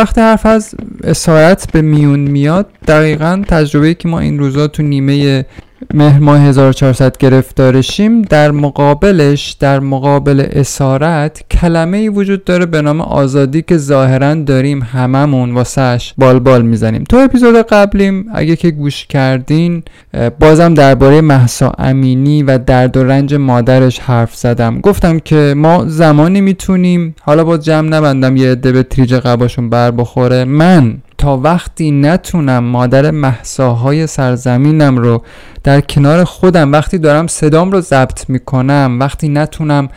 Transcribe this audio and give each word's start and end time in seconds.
وقتی 0.00 0.20
حرف 0.20 0.46
از 0.46 0.74
اسارت 1.04 1.72
به 1.72 1.82
میون 1.82 2.20
میاد 2.20 2.66
دقیقا 2.88 3.42
تجربه 3.48 3.94
که 3.94 4.08
ما 4.08 4.20
این 4.20 4.38
روزا 4.38 4.68
تو 4.68 4.82
نیمه 4.82 5.46
مهر 5.94 6.18
ماه 6.18 6.40
1400 6.40 7.16
گرفتارشیم 7.16 8.22
در 8.22 8.50
مقابلش 8.50 9.56
در 9.60 9.80
مقابل 9.80 10.46
اسارت 10.52 11.42
کلمه 11.50 11.96
ای 11.96 12.08
وجود 12.08 12.44
داره 12.44 12.66
به 12.66 12.82
نام 12.82 13.00
آزادی 13.00 13.62
که 13.62 13.76
ظاهرا 13.76 14.34
داریم 14.34 14.82
هممون 14.82 15.54
واسهش 15.54 16.14
بالبال 16.18 16.62
می‌زنیم. 16.62 17.04
تو 17.04 17.16
اپیزود 17.16 17.56
قبلیم 17.56 18.26
اگه 18.34 18.56
که 18.56 18.70
گوش 18.70 19.06
کردین 19.06 19.82
بازم 20.40 20.74
درباره 20.74 21.20
محسا 21.20 21.72
امینی 21.78 22.42
و 22.42 22.58
درد 22.58 22.96
و 22.96 23.04
رنج 23.04 23.34
مادرش 23.34 23.98
حرف 23.98 24.36
زدم. 24.36 24.80
گفتم 24.80 25.18
که 25.18 25.54
ما 25.56 25.84
زمانی 25.86 26.40
می‌تونیم 26.40 27.14
حالا 27.20 27.44
با 27.44 27.58
جمع 27.58 27.88
نبندم 27.88 28.36
یه 28.36 28.50
عده 28.50 28.72
به 28.72 28.82
تریج 28.82 29.14
قباشون 29.14 29.70
بر 29.70 29.90
بخوره. 29.90 30.44
من 30.44 30.94
تا 31.20 31.36
وقتی 31.36 31.90
نتونم 31.90 32.64
مادر 32.64 33.10
محساهای 33.10 34.06
سرزمینم 34.06 34.96
رو 34.96 35.22
در 35.64 35.80
کنار 35.80 36.24
خودم 36.24 36.72
وقتی 36.72 36.98
دارم 36.98 37.26
صدام 37.26 37.70
رو 37.70 37.80
ضبط 37.80 38.30
می‌کنم 38.30 38.96
وقتی 39.00 39.28
نتونم 39.28 39.88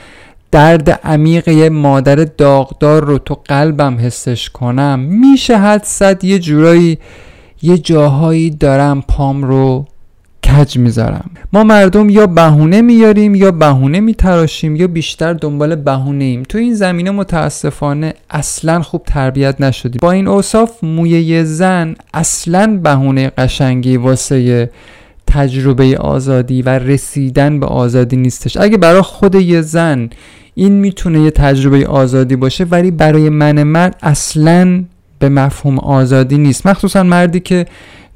درد 0.51 0.89
عمیق 0.89 1.47
یه 1.47 1.69
مادر 1.69 2.15
داغدار 2.15 3.03
رو 3.03 3.17
تو 3.17 3.41
قلبم 3.45 3.97
حسش 3.99 4.49
کنم 4.49 4.99
میشه 4.99 5.57
حد 5.57 6.23
یه 6.23 6.39
جورایی 6.39 6.97
یه 7.61 7.77
جاهایی 7.77 8.49
دارم 8.49 9.01
پام 9.01 9.43
رو 9.43 9.85
کج 10.53 10.77
می‌ذارم. 10.77 11.29
ما 11.53 11.63
مردم 11.63 12.09
یا 12.09 12.27
بهونه 12.27 12.81
میاریم 12.81 13.35
یا 13.35 13.51
بهونه 13.51 13.99
میتراشیم 13.99 14.75
یا 14.75 14.87
بیشتر 14.87 15.33
دنبال 15.33 15.75
بهونه 15.75 16.23
ایم. 16.23 16.43
تو 16.43 16.57
این 16.57 16.73
زمینه 16.73 17.11
متاسفانه 17.11 18.13
اصلا 18.29 18.81
خوب 18.81 19.01
تربیت 19.05 19.61
نشدیم. 19.61 19.99
با 20.01 20.11
این 20.11 20.27
اوصاف 20.27 20.83
موی 20.83 21.45
زن 21.45 21.95
اصلا 22.13 22.79
بهونه 22.83 23.31
قشنگی 23.37 23.97
واسه 23.97 24.69
تجربه 25.27 25.97
آزادی 25.97 26.61
و 26.61 26.69
رسیدن 26.69 27.59
به 27.59 27.65
آزادی 27.65 28.15
نیستش. 28.15 28.57
اگه 28.57 28.77
برای 28.77 29.01
خود 29.01 29.35
یه 29.35 29.61
زن 29.61 30.09
این 30.55 30.71
می‌تونه 30.71 31.19
یه 31.19 31.31
تجربه 31.31 31.87
آزادی 31.87 32.35
باشه 32.35 32.63
ولی 32.63 32.91
برای 32.91 33.29
من 33.29 33.63
مرد 33.63 33.95
اصلا 34.01 34.83
به 35.19 35.29
مفهوم 35.29 35.79
آزادی 35.79 36.37
نیست. 36.37 36.67
مخصوصا 36.67 37.03
مردی 37.03 37.39
که 37.39 37.65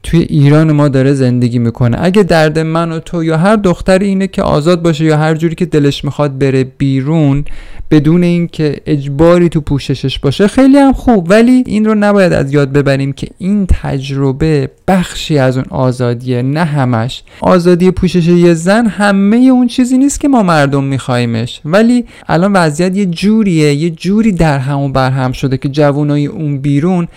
توی 0.08 0.20
ایران 0.20 0.72
ما 0.72 0.88
داره 0.88 1.14
زندگی 1.14 1.60
می‌کنه. 1.60 1.98
اگه 2.02 2.24
درد 2.24 2.60
من 2.60 2.92
و 2.92 3.00
تو 3.00 3.24
یا 3.24 3.38
هر 3.38 3.56
دختر 3.56 4.00
اینه 4.00 4.28
که 4.28 4.42
آزاد 4.42 4.82
باشه 4.82 5.06
یا 5.06 5.18
هر 5.18 5.36
جوری 5.36 5.56
که 5.56 5.66
دلش 5.66 6.06
می‌خواد 6.06 6.38
بره 6.38 6.64
بیرون 6.64 7.46
بدون 7.92 8.24
اینکه 8.24 8.82
اجباری 8.86 9.50
تو 9.50 9.62
پوششش 9.62 10.20
باشه 10.20 10.48
خیلی 10.48 10.78
هم 10.78 10.94
خوب. 10.94 11.30
ولی 11.30 11.64
این 11.66 11.86
رو 11.86 11.96
نباید 11.96 12.34
از 12.34 12.54
یاد 12.54 12.72
ببریم 12.72 13.14
که 13.14 13.28
این 13.38 13.66
تجربه 13.66 14.70
بخشی 14.88 15.38
از 15.38 15.58
اون 15.58 15.66
آزادیه 15.70 16.42
نه 16.42 16.64
همش. 16.64 17.24
آزادی 17.42 17.92
پوشش 17.92 18.28
یه 18.28 18.54
زن 18.54 18.88
همه 18.88 19.38
اون 19.38 19.68
چیزی 19.68 19.98
نیست 19.98 20.20
که 20.20 20.28
ما 20.28 20.44
مردم 20.44 20.84
میخوایمش 20.84 21.62
ولی 21.66 22.06
الان 22.28 22.54
وضعیت 22.54 22.98
یه 22.98 23.06
جوریه 23.06 23.74
یه 23.74 23.90
جوری 23.90 24.32
در 24.32 24.60
هم 24.60 24.80
و 24.80 24.90
بر 24.90 25.12
هم 25.12 25.32
شده 25.32 25.58
که 25.58 25.70
جوانای 25.70 26.26
اون 26.26 26.58
بیرون 26.58 27.08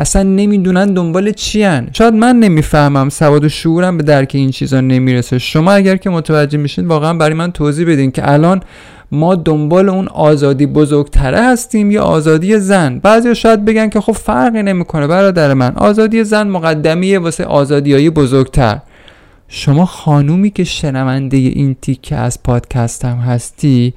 اصلا 0.00 0.22
نمی‌دونن 0.22 0.94
دنبال 0.94 1.32
چیان. 1.32 1.88
شاید 1.92 2.14
من 2.14 2.36
نمی‌فهمم. 2.36 3.08
سواد 3.08 3.44
و 3.44 3.48
شعورم 3.48 3.96
به 3.96 4.02
درک 4.02 4.30
این 4.34 4.50
چیزا 4.50 4.80
نمی‌رسه. 4.80 5.38
شما 5.38 5.72
اگر 5.72 5.96
که 5.96 6.10
متوجه 6.10 6.58
میشین 6.58 6.86
واقعا 6.86 7.14
برای 7.14 7.34
من 7.34 7.52
توضیح 7.52 7.86
بدین 7.86 8.10
که 8.10 8.32
الان 8.32 8.62
ما 9.12 9.34
دنبال 9.34 9.88
اون 9.88 10.08
آزادی 10.08 10.66
بزرگتره 10.66 11.40
هستیم 11.40 11.90
یا 11.90 12.02
آزادی 12.02 12.58
زن؟ 12.58 12.98
بعضی 12.98 13.34
شاید 13.34 13.64
بگن 13.64 13.88
که 13.88 14.00
خب 14.00 14.12
فرقی 14.12 14.62
نمی‌کنه 14.62 15.06
برادر 15.06 15.54
من. 15.54 15.72
آزادی 15.76 16.24
زن 16.24 16.48
مقدمیه 16.48 17.18
واسه 17.18 17.44
آزادیایی 17.44 18.10
بزرگتر. 18.10 18.78
شما 19.48 19.86
خانومی 19.86 20.50
که 20.50 20.64
شنونده 20.64 21.36
این 21.36 21.76
تیکه 21.82 22.16
از 22.16 22.42
پادکستم 22.42 23.16
هستی 23.16 23.94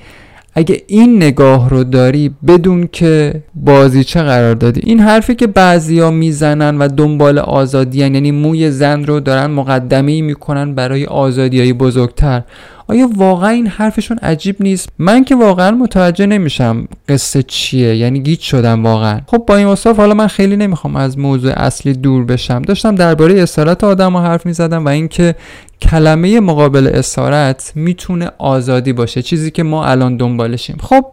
اگه 0.56 0.82
این 0.88 1.16
نگاه 1.16 1.70
رو 1.70 1.84
داری 1.84 2.32
بدون 2.48 2.90
که 2.92 3.44
بازی 3.56 4.04
چه 4.04 4.22
قرار 4.22 4.56
دادی. 4.56 4.82
این 4.84 5.00
حرفی 5.00 5.36
که 5.36 5.48
بعضیا 5.48 6.12
می‌زنن 6.12 6.78
و 6.78 6.88
دنبال 6.88 7.40
آزادی 7.40 8.00
یعنی 8.00 8.32
موی 8.32 8.72
زن 8.72 9.06
رو 9.06 9.20
دارن 9.20 9.46
مقدمه 9.46 10.22
می‌کنن 10.22 10.76
برای 10.76 11.06
آزادی 11.06 11.74
بزرگتر. 11.74 12.42
آیا 12.88 13.10
واقعا 13.16 13.50
این 13.50 13.68
حرفشون 13.68 14.18
عجیب 14.18 14.56
نیست؟ 14.60 14.90
من 15.00 15.24
که 15.24 15.36
واقعا 15.36 15.72
متوجه 15.72 16.26
نمیشم 16.26 16.88
قصه 17.10 17.44
چیه 17.44 17.96
یعنی 17.96 18.20
گیت 18.20 18.40
شدم 18.40 18.86
واقعا. 18.86 19.20
خب 19.28 19.44
با 19.48 19.56
این 19.56 19.68
وصف 19.68 19.98
حالا 19.98 20.14
من 20.14 20.28
خیلی 20.28 20.58
نمی‌خوام 20.58 20.96
از 20.96 21.18
موضوع 21.18 21.52
اصلی 21.52 21.94
دور 21.94 22.26
بشم. 22.26 22.62
داشتم 22.62 22.96
درباره 22.96 23.42
اسارت 23.42 23.84
آدم 23.84 24.18
حرف 24.18 24.46
می‌زدم 24.46 24.86
و 24.86 24.88
اینکه 24.88 25.36
کلمه 25.82 26.40
مقابل 26.40 26.88
اسارت 26.94 27.72
می‌تونه 27.76 28.32
آزادی 28.38 28.94
باشه 28.94 29.22
چیزی 29.22 29.52
که 29.52 29.64
ما 29.64 29.86
الان 29.86 30.18
دنبالشیم. 30.18 30.78
خب 30.82 31.06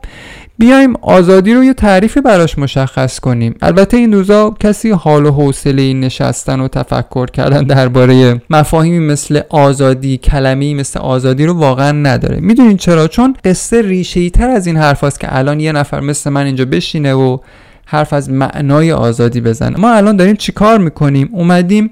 بیایم 0.60 0.92
آزادی 1.02 1.54
رو 1.54 1.64
یه 1.64 1.74
تعریفی 1.74 2.20
براش 2.20 2.58
مشخص 2.58 3.20
کنیم. 3.20 3.54
البته 3.62 3.96
این 3.96 4.12
روزا 4.12 4.54
کسی 4.60 4.90
حال 4.90 5.26
و 5.26 5.30
حوصله 5.30 5.94
نشستن 5.94 6.60
و 6.60 6.68
تفکر 6.68 7.26
کردن 7.26 7.62
درباره 7.62 8.42
مفاهیمی 8.50 8.98
مثل 8.98 9.40
آزادی 9.48 10.16
کلمه‌ای 10.16 10.74
مثل 10.74 11.00
آزادی 11.00 11.46
رو 11.46 11.54
واقعا 11.54 11.92
نداره. 11.92 12.40
می‌دونین 12.40 12.76
چرا؟ 12.76 13.08
چون 13.08 13.36
قصه 13.44 13.82
ریشه 13.82 14.30
تر 14.30 14.48
از 14.48 14.66
این 14.66 14.76
حرف 14.76 15.18
که 15.18 15.36
الان 15.36 15.60
یه 15.60 15.72
نفر 15.72 16.00
مثل 16.00 16.30
من 16.30 16.46
اینجا 16.46 16.64
بشینه 16.64 17.14
و 17.14 17.38
حرف 17.86 18.12
از 18.12 18.30
معنای 18.30 18.92
آزادی 18.92 19.40
بزنه. 19.40 19.80
ما 19.80 19.92
الان 19.92 20.16
داریم 20.16 20.36
چیکار 20.36 20.78
می‌کنیم؟ 20.78 21.28
اومدیم 21.32 21.90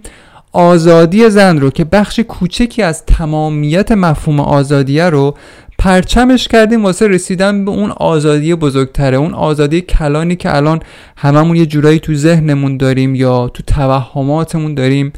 آزادی 0.53 1.31
زن 1.31 1.59
رو 1.61 1.71
که 1.71 1.85
بخش 1.85 2.21
کوچکی 2.21 2.83
از 2.83 3.05
تمامیت 3.07 3.93
مفهوم 3.93 4.41
آزادیه 4.41 5.05
رو 5.05 5.35
پرچمش 5.79 6.49
کردیم 6.49 6.85
واسه 6.85 7.09
رسیدن 7.09 7.65
به 7.65 7.71
اون 7.71 7.91
آزادی 7.91 8.55
بزرگتره 8.55 9.17
اون 9.17 9.35
آزادی 9.35 9.81
کلانی 9.81 10.37
که 10.37 10.57
الان 10.57 10.81
هممون 11.17 11.57
یه 11.57 11.67
جورایی 11.67 11.99
تو 11.99 12.15
ذهنمون 12.15 12.77
داریم 12.77 13.15
یا 13.15 13.49
تو 13.49 13.63
توهماتمون 13.63 14.75
داریم. 14.75 15.13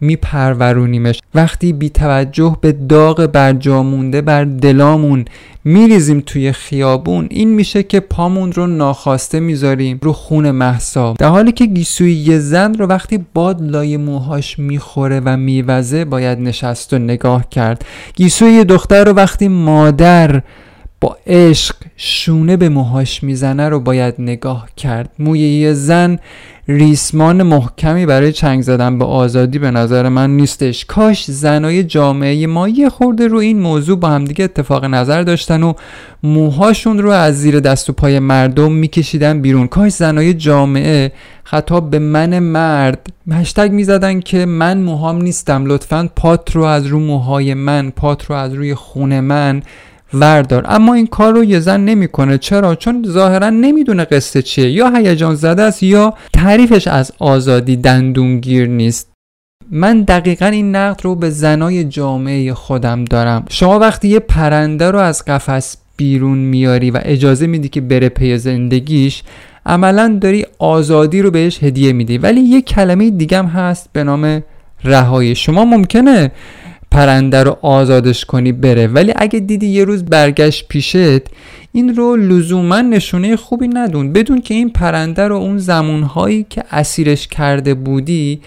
میپرورونیمش. 0.00 1.20
وقتی 1.34 1.72
بی 1.72 1.90
توجه 1.90 2.56
به 2.60 2.72
داغ 2.72 3.26
برجا 3.26 3.82
مونده 3.82 4.20
بر 4.20 4.44
دلامون 4.44 5.24
میریزیم 5.64 6.22
توی 6.26 6.52
خیابون 6.52 7.26
این 7.30 7.54
میشه 7.54 7.82
که 7.82 8.00
پامون 8.00 8.52
رو 8.52 8.66
ناخواسته 8.66 9.40
می‌ذاریم 9.40 9.98
رو 10.02 10.12
خون 10.12 10.50
محسا. 10.50 11.14
در 11.18 11.28
حالی 11.28 11.52
که 11.52 11.66
گیسوی 11.66 12.12
یه 12.12 12.38
زن 12.38 12.74
رو 12.74 12.86
وقتی 12.86 13.24
باد 13.34 13.62
لای 13.62 13.96
موهاش 13.96 14.58
می‌خوره 14.58 15.20
و 15.24 15.36
میوزه 15.36 16.04
باید 16.04 16.38
نشست 16.38 16.92
و 16.92 16.98
نگاه 16.98 17.48
کرد. 17.48 17.84
گیسوی 18.14 18.52
یه 18.52 18.64
دختر 18.64 19.04
رو 19.04 19.12
وقتی 19.12 19.48
مادر 19.48 20.42
با 21.00 21.16
عشق 21.26 21.74
شونه 21.96 22.56
به 22.56 22.68
موهاش 22.68 23.22
می‌زنه 23.22 23.68
رو 23.68 23.80
باید 23.80 24.14
نگاه 24.18 24.68
کرد. 24.76 25.10
موی 25.18 25.40
یه 25.40 25.72
زن 25.72 26.18
ریسمان 26.68 27.42
محکمی 27.42 28.06
برای 28.06 28.32
چنگ 28.32 28.62
زدن 28.62 28.98
به 28.98 29.04
آزادی 29.04 29.58
به 29.58 29.70
نظر 29.70 30.08
من 30.08 30.36
نیستش. 30.36 30.84
کاش 30.84 31.30
زنای 31.30 31.84
جامعه 31.84 32.46
ما 32.46 32.68
یه 32.68 32.88
خورده 32.88 33.26
رو 33.26 33.38
این 33.38 33.60
موضوع 33.60 33.98
با 33.98 34.08
همدیگه 34.08 34.44
اتفاق 34.44 34.84
نظر 34.84 35.22
داشتن 35.22 35.62
و 35.62 35.72
موهاشون 36.22 36.98
رو 36.98 37.10
از 37.10 37.38
زیر 37.40 37.60
دست 37.60 37.90
و 37.90 37.92
پای 37.92 38.18
مردم 38.18 38.72
میکشیدن 38.72 39.40
بیرون. 39.40 39.66
کاش 39.66 39.92
زنای 39.92 40.34
جامعه 40.34 41.12
خطاب 41.44 41.90
به 41.90 41.98
من 41.98 42.38
مرد 42.38 43.06
هشتگ 43.32 43.72
می‌زدن 43.72 44.20
که 44.20 44.46
من 44.46 44.78
موهام 44.78 45.22
نیستم. 45.22 45.66
لطفا 45.66 46.08
پات 46.16 46.56
رو 46.56 46.62
از 46.62 46.86
رو 46.86 47.00
موهای 47.00 47.54
من 47.54 47.90
پات 47.90 48.24
رو 48.24 48.36
از 48.36 48.54
روی 48.54 48.74
خون 48.74 49.20
من 49.20 49.62
وردار 50.14 50.64
اما 50.68 50.94
این 50.94 51.06
کار 51.06 51.34
رو 51.34 51.44
یه 51.44 51.60
زن 51.60 51.80
نمی‌کنه. 51.80 52.38
چرا؟ 52.38 52.74
چون 52.74 53.04
ظاهرا 53.08 53.50
نمی‌دونه 53.50 54.04
قصه 54.04 54.42
چیه. 54.42 54.70
یا 54.70 54.90
هیجان 54.90 55.34
زده 55.34 55.62
است 55.62 55.82
یا 55.82 56.14
تعریفش 56.32 56.88
از 56.88 57.12
آزادی 57.18 57.76
دندونگیر 57.76 58.68
نیست. 58.68 59.12
من 59.70 60.02
دقیقا 60.02 60.46
این 60.46 60.76
نقد 60.76 61.00
رو 61.02 61.14
به 61.14 61.30
زنای 61.30 61.84
جامعه 61.84 62.54
خودم 62.54 63.04
دارم. 63.04 63.44
شما 63.48 63.78
وقتی 63.78 64.08
یه 64.08 64.18
پرنده 64.18 64.90
رو 64.90 64.98
از 64.98 65.24
قفس 65.24 65.76
بیرون 65.96 66.38
میاری 66.38 66.90
و 66.90 67.00
اجازه 67.04 67.46
میدی 67.46 67.68
که 67.68 67.80
بره 67.80 68.08
پی 68.08 68.38
زندگیش 68.38 69.22
عملا 69.66 70.18
داری 70.20 70.46
آزادی 70.58 71.22
رو 71.22 71.30
بهش 71.30 71.62
هدیه 71.62 71.92
میدی. 71.92 72.18
ولی 72.18 72.40
یه 72.40 72.62
کلمه 72.62 73.10
دیگم 73.10 73.46
هست 73.46 73.88
به 73.92 74.04
نام 74.04 74.42
رهایی. 74.84 75.34
شما 75.34 75.64
ممکنه 75.64 76.32
پرنده 76.90 77.42
رو 77.42 77.58
آزادش 77.62 78.24
کنی 78.24 78.52
بره. 78.52 78.86
ولی 78.86 79.12
اگه 79.16 79.40
دیدی 79.40 79.66
یه 79.66 79.84
روز 79.84 80.04
برگشت 80.04 80.68
پیشت 80.68 81.22
این 81.72 81.96
رو 81.96 82.16
لزوما 82.16 82.80
نشونه 82.80 83.36
خوبی 83.36 83.68
ندون. 83.68 84.12
بدون 84.12 84.40
که 84.40 84.54
این 84.54 84.70
پرنده 84.70 85.28
رو 85.28 85.36
اون 85.36 85.58
زمانهایی 85.58 86.46
که 86.50 86.64
اسیرش 86.70 87.28
کرده 87.28 87.74
بودی 87.74 88.40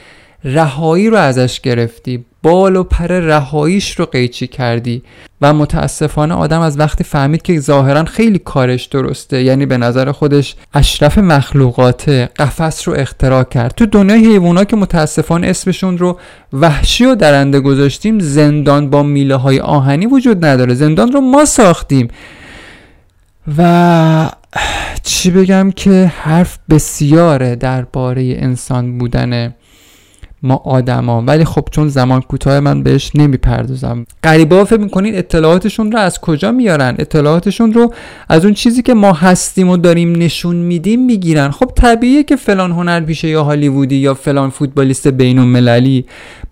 رهایی 0.43 1.09
رو 1.09 1.17
ازش 1.17 1.59
گرفتی. 1.61 2.25
بال 2.43 2.75
و 2.75 2.83
پر 2.83 3.07
رهاییش 3.07 3.99
رو 3.99 4.05
قیچی 4.05 4.47
کردی. 4.47 5.03
و 5.41 5.53
متاسفانه 5.53 6.33
آدم 6.33 6.61
از 6.61 6.79
وقتی 6.79 7.03
فهمید 7.03 7.41
که 7.41 7.59
ظاهرا 7.59 8.03
خیلی 8.03 8.39
کارش 8.39 8.85
درسته 8.85 9.43
یعنی 9.43 9.65
به 9.65 9.77
نظر 9.77 10.11
خودش 10.11 10.55
اشرف 10.73 11.17
مخلوقات 11.17 12.09
قفس 12.09 12.87
رو 12.87 12.93
اختراع 12.93 13.43
کرد. 13.43 13.73
تو 13.75 13.85
دنیای 13.85 14.25
حیوانا 14.25 14.63
که 14.63 14.75
متاسفانه 14.75 15.47
اسمشون 15.47 15.97
رو 15.97 16.19
وحشی 16.53 17.05
و 17.05 17.15
درنده 17.15 17.59
گذاشتیم 17.59 18.19
زندان 18.19 18.89
با 18.89 19.03
میله 19.03 19.35
های 19.35 19.59
آهنی 19.59 20.05
وجود 20.05 20.45
نداره. 20.45 20.73
زندان 20.73 21.11
رو 21.11 21.21
ما 21.21 21.45
ساختیم. 21.45 22.07
و 23.57 24.29
چی 25.03 25.31
بگم 25.31 25.71
که 25.71 26.11
حرف 26.15 26.59
بسیاره 26.69 27.55
درباره 27.55 28.35
انسان 28.39 28.97
بودن 28.97 29.53
ما 30.43 30.55
آدما. 30.55 31.21
ولی 31.21 31.45
خب 31.45 31.67
چون 31.71 31.87
زمان 31.87 32.21
کوتاه 32.21 32.59
من 32.59 32.83
بهش 32.83 33.11
نمی‌پردازم. 33.15 34.05
غریبا 34.23 34.65
فکر 34.65 34.79
می‌کنین 34.79 35.17
اطلاعاتشون 35.17 35.91
رو 35.91 35.99
از 35.99 36.21
کجا 36.21 36.51
میارن؟ 36.51 36.95
اطلاعاتشون 36.99 37.73
رو 37.73 37.93
از 38.29 38.45
اون 38.45 38.53
چیزی 38.53 38.81
که 38.81 38.93
ما 38.93 39.13
هستیم 39.13 39.69
و 39.69 39.77
داریم 39.77 40.15
نشون 40.15 40.55
میدیم 40.55 41.05
می‌گیرن. 41.05 41.51
خب 41.51 41.71
طبیعیه 41.75 42.23
که 42.23 42.35
فلان 42.35 42.71
هنرپیشه 42.71 43.27
یا 43.27 43.43
هالیوودی 43.43 43.95
یا 43.95 44.13
فلان 44.13 44.49
فوتبالیست 44.49 45.07
بین 45.07 45.39
المللی 45.39 46.05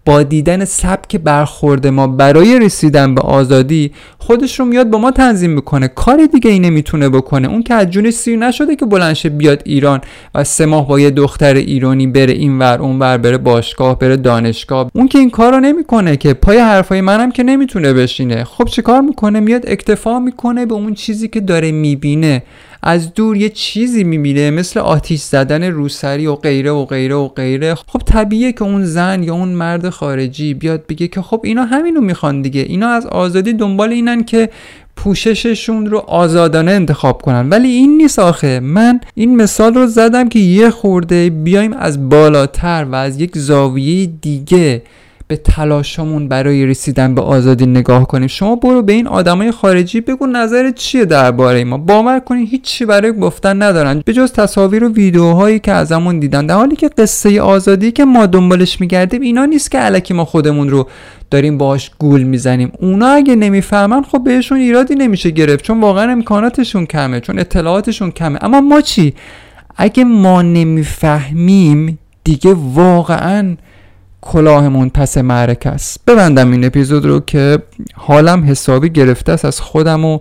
با 0.08 0.24
دیدن 0.24 0.66
سبک 0.66 1.16
برخورد 1.16 1.88
ما 1.88 2.08
برای 2.08 2.60
رسیدن 2.60 3.16
به 3.16 3.22
آزادی 3.22 3.92
خودش 4.18 4.60
رو 4.60 4.66
میاد 4.66 4.90
با 4.90 4.98
ما 4.98 5.12
تنظیم 5.12 5.52
می‌کنه. 5.52 5.88
کار 5.88 6.26
دیگه 6.26 6.52
ای 6.52 6.60
نمی‌تونه 6.60 7.10
بکنه. 7.10 7.48
اون 7.48 7.64
که 7.64 7.74
از 7.74 7.90
جونش 7.90 8.14
سیر 8.14 8.38
نشده 8.40 8.76
که 8.76 8.86
بلنشه 8.86 9.30
بیاد 9.30 9.62
ایران 9.66 10.02
و 10.36 10.44
سه 10.44 10.66
ماه 10.66 10.88
با 10.88 11.00
یه 11.00 11.10
دختر 11.10 11.54
ایرانی 11.54 12.08
بره 12.08 12.34
این 12.34 12.60
ور 12.60 12.82
اون 12.82 13.00
ور 13.00 13.18
بره 13.18 13.38
باشگاه 13.38 14.00
بره 14.00 14.18
دانشگاه. 14.18 14.92
اون 14.94 15.08
که 15.08 15.20
این 15.20 15.30
کار 15.30 15.52
رو 15.52 15.60
نمی‌کنه 15.60 16.18
که 16.18 16.34
پای 16.34 16.58
حرفای 16.58 17.02
منم 17.02 17.32
که 17.32 17.44
نمی‌تونه 17.44 17.94
بشینه. 17.94 18.44
خب 18.44 18.66
چیکار 18.66 19.02
می‌کنه؟ 19.02 19.40
میاد 19.40 19.64
اکتفا 19.68 20.20
می‌کنه 20.20 20.66
به 20.66 20.74
اون 20.74 20.94
چیزی 20.94 21.28
که 21.28 21.40
داره 21.40 21.72
می‌بینه. 21.72 22.44
از 22.84 23.14
دور 23.14 23.38
یه 23.38 23.50
چیزی 23.50 24.04
می‌بینه 24.04 24.52
مثل 24.52 24.80
آتیش 24.80 25.22
زدن 25.22 25.64
روسری 25.64 26.28
و 26.28 26.36
غیره 26.36 26.72
و 26.72 26.86
غیره 26.86 27.16
و 27.16 27.28
غیره. 27.28 27.76
خب 27.76 28.02
طبیعیه 28.06 28.52
که 28.52 28.64
اون 28.64 28.86
زن 28.86 29.24
یا 29.24 29.34
اون 29.34 29.50
مرد 29.50 29.90
خارجی 29.90 30.54
بیاد 30.54 30.88
بگه 30.88 31.08
که 31.08 31.22
خب 31.22 31.42
اینا 31.44 31.66
همینو 31.66 32.02
می‌خوان 32.02 32.42
دیگه. 32.42 32.62
اینا 32.62 32.88
از 32.88 33.06
آزادی 33.06 33.54
دنبال 33.54 33.92
اینن 33.92 34.24
که 34.24 34.50
پوشششون 34.96 35.86
رو 35.86 35.98
آزادانه 35.98 36.72
انتخاب 36.72 37.22
کنن. 37.22 37.50
ولی 37.50 37.68
این 37.68 37.98
نیست 37.98 38.20
آخه. 38.20 38.60
من 38.60 39.00
این 39.16 39.36
مثال 39.36 39.74
رو 39.74 39.88
زدم 39.88 40.30
که 40.30 40.40
یه 40.40 40.70
خورده 40.70 41.30
بیایم 41.30 41.74
از 41.74 42.10
بالاتر 42.10 42.88
و 42.92 42.96
از 42.96 43.22
یک 43.22 43.38
زاویه 43.38 44.06
دیگه 44.06 44.82
به 45.30 45.38
تلاشمون 45.38 46.28
برای 46.28 46.66
رسیدن 46.66 47.16
به 47.16 47.22
آزادی 47.22 47.66
نگاه 47.66 48.08
کنیم. 48.08 48.28
شما 48.28 48.56
برو 48.56 48.82
به 48.82 48.94
این 48.94 49.08
آدمای 49.08 49.52
خارجی 49.52 50.02
بگو 50.02 50.28
نظر 50.28 50.72
چیه 50.72 51.06
درباره 51.06 51.64
ما. 51.64 51.78
باور 51.78 52.20
کنین 52.20 52.48
هیچی 52.48 52.86
برای 52.86 53.12
گفتن 53.20 53.62
ندارن. 53.62 54.02
به 54.06 54.14
جز 54.14 54.32
تصاویر 54.32 54.84
و 54.84 54.94
ویدیوهایی 54.94 55.60
که 55.60 55.72
ازمون 55.72 56.20
دیدن. 56.20 56.46
در 56.46 56.56
حالی 56.56 56.76
که 56.76 56.90
قصه 56.98 57.42
آزادی 57.42 57.92
که 57.92 58.06
ما 58.06 58.26
دنبالش 58.26 58.82
میگردیم 58.82 59.22
اینا 59.22 59.46
نیست 59.46 59.72
که 59.72 59.78
علکی 59.78 60.14
ما 60.14 60.26
خودمون 60.26 60.70
رو 60.70 60.88
داریم 61.32 61.58
باهاش 61.58 61.92
گول 62.00 62.24
می‌زنیم. 62.24 62.72
اونا 62.82 63.08
اگه 63.08 63.36
نمی‌فهمن 63.36 64.04
خب 64.04 64.24
بهشون 64.24 64.58
ایرادی 64.58 64.96
نمیشه 64.96 65.30
گرفت. 65.30 65.64
چون 65.64 65.82
واقعا 65.82 66.12
امکاناتشون 66.12 66.86
کمه 66.86 67.20
چون 67.20 67.40
اطلاعاتشون 67.40 68.12
کمه. 68.12 68.40
اما 68.42 68.62
ما 68.62 68.82
چی؟ 68.82 69.14
اگه 69.78 70.04
ما 70.04 70.42
نمی‌فهمیم 70.42 72.00
دیگه 72.24 72.56
واقعا 72.74 73.56
کلاهمون 74.22 74.90
پس 74.90 75.18
معرکه 75.18 75.70
است. 75.70 76.00
ببندم 76.08 76.52
این 76.52 76.66
اپیزود 76.66 77.06
رو 77.06 77.20
که 77.20 77.60
حالم 77.96 78.44
حسابی 78.44 78.90
گرفته 78.90 79.32
است 79.32 79.46
از 79.46 79.62
خودم 79.62 80.06
و 80.06 80.20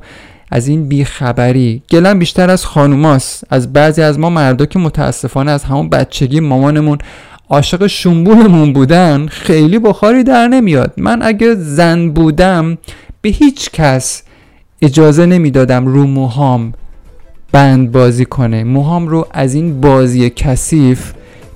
از 0.50 0.68
این 0.68 0.88
بیخبری. 0.88 1.82
گلم 1.90 2.18
بیشتر 2.18 2.50
از 2.50 2.64
خانوماست. 2.64 3.44
از 3.50 3.72
بعضی 3.72 4.02
از 4.02 4.18
ما 4.18 4.30
مردا 4.30 4.66
که 4.66 4.78
متاسفانه 4.78 5.50
از 5.50 5.64
همون 5.64 5.88
بچگی 5.88 6.40
مامانمون 6.40 6.98
عاشق 7.50 7.86
شنبولمون 7.86 8.72
بودن 8.72 9.26
خیلی 9.26 9.78
بخاری 9.78 10.24
در 10.24 10.48
نمیاد. 10.48 10.92
من 10.96 11.22
اگه 11.22 11.54
زن 11.54 12.10
بودم 12.10 12.78
به 13.22 13.28
هیچ 13.28 13.70
کس 13.70 14.22
اجازه 14.82 15.26
نمی‌دادم 15.26 15.86
رو 15.86 16.06
موهام 16.06 16.72
بند 17.52 17.92
بازی 17.92 18.24
کنه. 18.24 18.64
موهام 18.64 19.08
رو 19.08 19.26
از 19.30 19.54
این 19.54 19.80
بازی 19.80 20.30
کثیف 20.30 21.12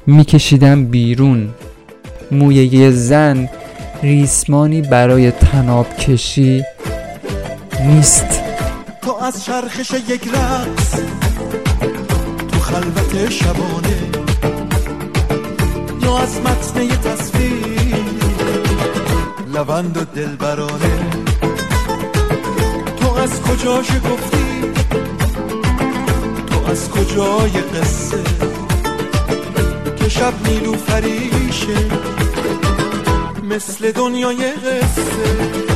میکشیدم 0.06 0.84
بیرون. 0.84 1.48
موی 2.32 2.54
یه 2.54 2.90
زن 2.90 3.48
ریسمانی 4.02 4.82
برای 4.82 5.30
تناب 5.30 5.96
کشی 5.96 6.64
نیست. 7.86 8.26
تو 9.02 9.16
از 9.16 9.44
چرخش 9.44 9.90
یک 10.08 10.28
رقص 10.28 11.00
تو 12.52 12.58
خلوت 12.60 13.30
شبانه 13.30 13.96
یا 16.02 16.18
از 16.18 16.40
متن 16.40 16.88
تصویر 16.88 18.04
لبند 19.54 19.96
و 19.96 20.04
دلبرانه. 20.04 21.10
تو 23.00 23.14
از 23.14 23.42
کجا 23.42 23.76
گفتی؟ 23.78 24.62
تو 26.46 26.70
از 26.70 26.90
کجای 26.90 27.50
قصه؟ 27.50 28.59
شب 30.10 30.32
نیلو 30.48 30.72
فریشه. 30.72 31.90
مثل 33.42 33.92
دنیای 33.92 34.52
قصه. 34.52 35.70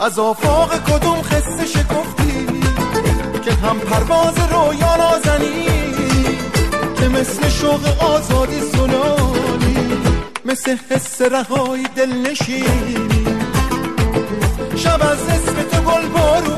از 0.00 0.18
آفاق 0.18 0.74
کدوم 0.84 1.22
خسته 1.22 1.66
شکفتی 1.66 2.46
که 3.44 3.52
هم 3.52 3.78
پرواز 3.78 4.34
رویا 4.50 4.96
نازنی 4.96 5.66
که 6.96 7.08
مثل 7.08 7.48
شوق 7.48 8.02
آزادی 8.02 8.60
مثل 10.52 10.76
حس 10.90 11.22
رهایی 11.22 11.86
دل 11.96 12.12
نشینی 12.12 12.96
شب 14.76 15.02
از 15.02 15.22
اسم 15.28 15.62
تو 15.62 15.82
گل 15.82 16.08
بارو 16.08 16.56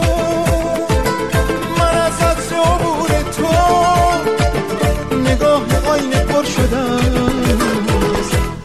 من 1.79 1.97
از 1.99 2.23
عبور 2.53 3.09
تو 3.37 3.47
نگاه 5.17 5.63
آینه 5.89 6.25
پر 6.25 6.45
شدم. 6.45 7.01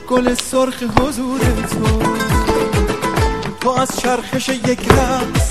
گل 0.07 0.33
سرخ 0.33 0.83
حضور 0.83 1.39
تو. 1.69 2.03
تو 3.62 3.69
از 3.69 4.00
چرخش 4.01 4.50
یک 4.50 4.89
رقص 4.89 5.50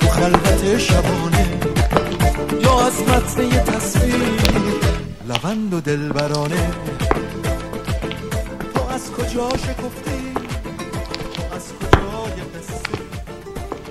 تو 0.00 0.08
خلوت 0.08 0.78
شبانه 0.78 1.46
یا 2.62 2.86
از 2.86 3.02
متن 3.02 3.48
تصویر. 3.50 4.22
لوند 5.28 5.74
و 5.74 5.80
دلبرانه 5.80 6.70
کجا 9.18 9.48
شکفتی 9.48 10.34
از 11.52 11.72
کجای 11.72 12.40
قصه؟ 12.54 12.98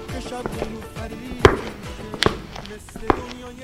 که 0.08 0.20
شب 0.30 0.44
فرید 0.96 1.50
مثل 2.64 3.00
دنیای 3.00 3.62